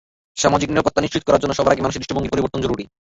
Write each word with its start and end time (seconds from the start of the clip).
সামাজিক 0.41 0.69
নিরাপত্তা 0.71 1.03
নিশ্চিত 1.03 1.23
করার 1.25 1.41
জন্য 1.43 1.53
সবার 1.57 1.73
আগে 1.73 1.83
মানুষের 1.83 2.01
দৃষ্টিভঙ্গির 2.01 2.33
পরিবর্তন 2.33 2.59
জরুরি। 2.65 2.83